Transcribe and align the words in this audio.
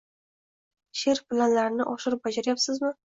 She’r 1.01 1.21
planlarini 1.33 1.87
oshirib 1.93 2.23
bajarayapsizmi? 2.29 2.93